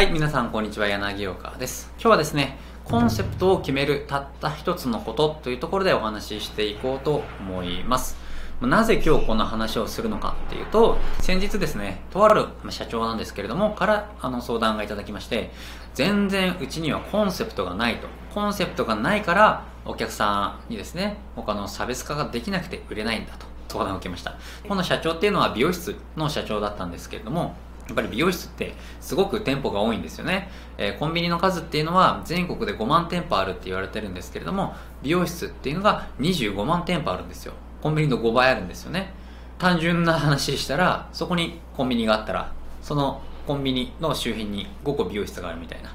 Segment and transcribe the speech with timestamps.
[0.00, 1.92] はい、皆さんこんにちは、柳岡です。
[1.96, 8.16] 今日はですね、コンセプトを決めるたった一つのことというところでお話ししていこうと思います。
[8.62, 15.50] なぜ今日こんな話をするのかっていうと、先日ですね、とある社長なんですけれども、からあの相談がいただきまして、
[15.92, 18.08] 全然うちにはコンセプトがないと。
[18.32, 24.36] コンセプトがないから、お客さんにですね、他の差別化ができなくて売れないんだと相談を受けました。
[24.66, 27.54] この社長っていうのは美容室の社長だったんですけれども、
[27.90, 30.48] やっぱり美容室ってすごく店舗が多いんですよね、
[30.78, 37.52] えーコンビニの数っていうのは全国で5万店舗あるって言われてるんですけれども美容室っていうのが25万店舗あるんですよ。
[37.82, 39.12] コンビニの5倍あるんですよね。
[39.58, 45.92] 単純な話したらそこにコンビニがあったらそのコンビニの周辺に5個美容室があるみたいな。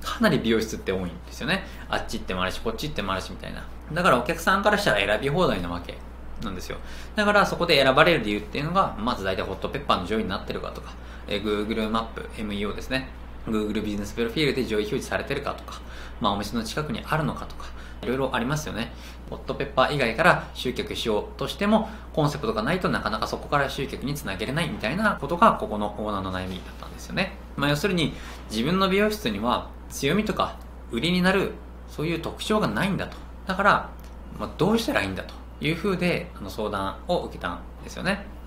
[0.00, 1.64] かなり美容室って多いんですよね。
[1.88, 3.64] あっち行ってもあるしこっち行ってもあるしみたいな。
[3.92, 5.96] だからお客さんからしたら選び放題なわけ
[6.42, 6.78] なんですよ。
[7.16, 10.94] だからそこで選ばれる理由っていうのがまず大体ホットペッパーの上位になってるかとか、
[11.28, 13.08] えー Google マップ MEO ですね。
[13.46, 15.80] Google ビジネスプロフィールで上位表示されてるかとか、
[16.20, 17.66] まあ、お店の近くにあるのかとか
[18.02, 18.92] いろいろありますよね。
[19.30, 28.14] ホットペッパー以外から集客しようとしてもコンセプトがないとなかなかそこから集客につなげれないみたいなことがここのオーナーの悩みだったんですよね、まあ、要するに
[28.50, 30.56] 自分の美容室には強みとか
[30.90, 31.52] 売りになる
[31.88, 33.16] そういう特徴がないんだと。
[33.46, 33.90] だから、
[34.38, 38.37] まあ、どうしたらいいんだというふうであの相談を受けたんですよね。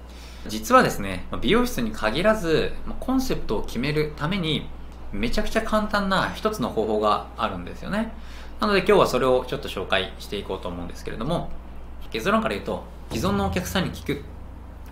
[0.47, 4.67] 実はですね美容室に限らずコンセプトを決めるために
[5.11, 8.13] めちゃくちゃ簡単な一つの方法があるんですよね。
[8.59, 11.49] なので今日はそれをちょっと紹介していこうと思うんですけれども
[12.11, 14.23] 結論から言うと既存のお客さんに聞く。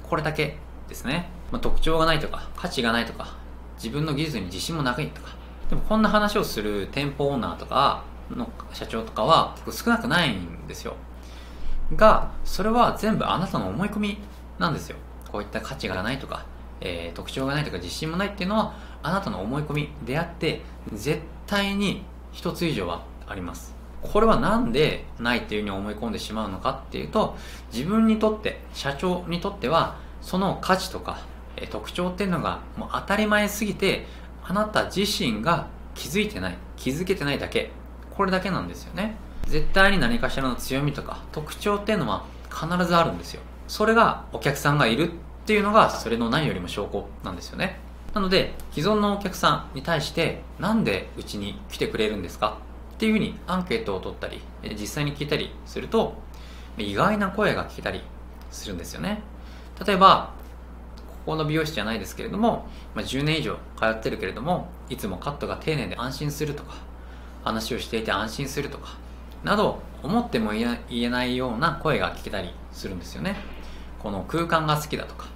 [0.04, 3.36] これだけですね、まあ、特徴がないとか価値がないとか
[3.76, 5.36] 自分の技術に自信もないとか。
[5.70, 10.96] でもこんな話をする店舗オーナーとかの社長とかは結構少なくないんですよ。
[11.96, 14.18] がそれは全部あなたの思い込み
[14.58, 14.98] なんですよ。
[15.32, 16.46] こういった価値がないとか、
[16.82, 20.62] えー特徴がないとか自信もないっていうのはあなたの思い込みであって
[20.94, 23.76] 絶対に一つ以上はあります。
[24.02, 27.36] これはなんでないっていうふうに思い込んでしまうのかっていうと
[27.74, 31.20] 自分にとって社長にとってはその価値とか、
[31.58, 34.06] えー特徴っていうのがもう当たり前すぎて
[34.44, 37.72] あなた自身が気づいてない気づけてないだけ。
[38.16, 39.16] これだけなんですよね。
[39.48, 43.42] 絶対に何かしらの強みとか特徴っていうのは必ずあるんですよ。
[43.70, 45.12] それがお客さんがいるっ
[45.46, 47.80] ていうのがそれの何よりも証拠なんですよね。
[48.14, 52.58] なので既存のお客さんに対してなんでうちに来てくれるんですか？
[52.96, 54.42] っていうふうにアンケートを取ったり
[54.78, 56.16] 実際に聞いたりすると
[56.78, 58.02] 意外な声が聞けたり
[58.50, 59.22] するんですよね。
[59.86, 60.34] 例えば
[61.26, 66.74] ここの美容師じゃないですけれども、まあ、10年以上通ってるけれどもいつもカットが丁寧で安心するとか
[67.44, 68.98] 話をしていて安心するとか
[69.44, 73.36] など思っても言えないような声が聞けたりするんですよね。
[74.00, 75.28] この空間が好きだとか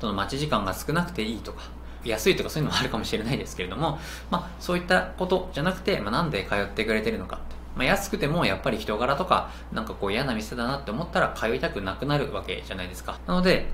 [0.00, 1.62] その待ち時間が少なくていいとか
[2.04, 3.98] 安いとかそういうのもあるかもしれないですけれども、
[4.30, 7.44] まあ、そういったことじゃなくて、まあ、なんで通ってくれてるのかって、
[7.76, 13.20] まあ、安くてもやっぱり人柄とかなんかこう嫌な店だなって思ったら通いたくなくなるわけじゃないですか。
[13.26, 13.66] なので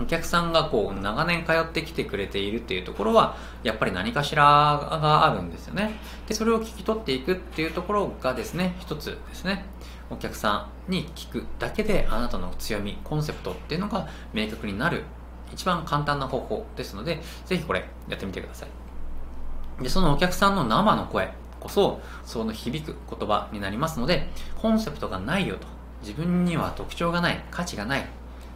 [0.00, 5.98] お客さんがこう長年通ってきてくれているっていうところはやっぱり何かしらがあるんですよね。
[6.26, 9.64] でそれを聞き取っていくっていうところがですね一つですね。
[10.10, 15.04] お客さんに聞くだけであなたの強みコンセプトっていうのが明確になる
[15.52, 19.82] 一番簡単な方法ですのでぜひこれやってみてください。
[19.82, 24.28] でそのお客さんの生の声こそその響く言葉になりますので
[24.60, 25.66] コンセプトがないよと
[26.02, 28.04] 自分には特徴がない価値がない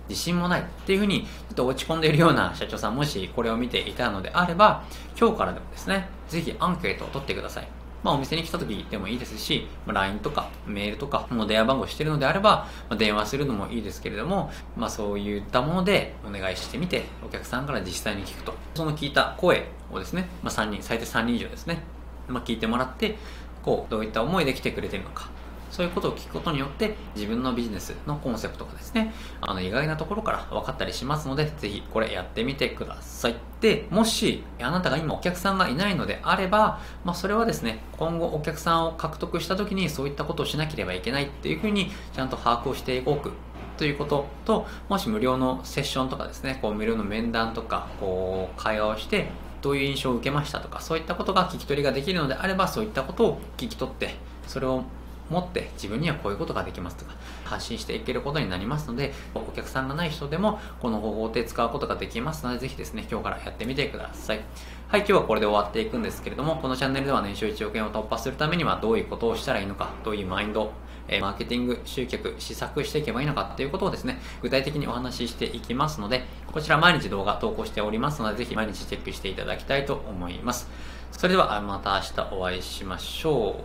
[0.09, 4.85] 自信もないっていうふうにちょっと落ち込んでいるような社長さんもしこれを見ていたのであれば
[5.19, 7.69] 今日からでもですねぜひアンケートを取ってください
[8.07, 18.55] まあ、お店に来た時でもいいですし、ま LINE とかメールとか、もう電話番号してるのであれば、ま電話するのもいいですけれども、まあ、そういったものでお願いしてみて、お客さんから実際に聞くと。
[18.77, 21.83] その聞いた声をですね、まあ、3人、最低3人以上ですね、
[22.29, 23.17] まあ、聞いてもらって、
[23.65, 25.29] こう、どういった思いで来てくれてるのか、
[25.71, 33.37] そういうことを聞くことによって自分のビジネスのコンセプトがですね、あの意外なところから分かったりしますので、ぜひこれやってみてください。
[33.61, 43.33] で、もしあなたが今お客さんがいないのであれば、まあそれはですね、今後お客さんを獲得した時にそういったことをしなければいけないっていうふうにちゃんと把握をしておく
[43.77, 49.29] ということと、もし無料のセッションとかですね、こう無料の面談とか、こう会話をして、
[49.63, 54.15] どういう印象を受けましたとか、そういったことが聞き取りができるのであれば、そういったことを聞き取って、
[54.47, 54.85] それを
[55.31, 57.15] 持って自分にはこういうことができますとか
[57.45, 64.41] 発信していけることになりますのでお客さんがない人でもこの方法で使うことができますのでぜひですね今日からやってみてください
[64.89, 70.71] はい今日はこれで終わっていくんですけれどもこのチャンネルでは年収1億円を突破するためにはどういうことをしたらいいのかどういうマインド
[71.09, 80.69] えマーケティング、集客、施策していけばいいのかっていうことをですね、具体的にお話ししていきますので、こちら毎日動画投稿しておりますので、ぜひ毎日チェックしていただきたいと思います。
[81.13, 83.57] それではまた明日お会いしましょ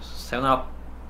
[0.00, 0.04] う。
[0.04, 0.79] さようなら。